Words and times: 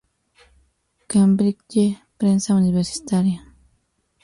Cambridge 1.09 1.83
Prensa 2.17 2.55
universitaria. 2.55 3.41